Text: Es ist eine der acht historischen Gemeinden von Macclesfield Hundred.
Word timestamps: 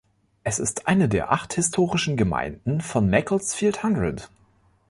Es 0.43 0.57
ist 0.57 0.87
eine 0.87 1.07
der 1.07 1.31
acht 1.31 1.53
historischen 1.53 2.17
Gemeinden 2.17 2.81
von 2.81 3.07
Macclesfield 3.07 3.83
Hundred. 3.83 4.31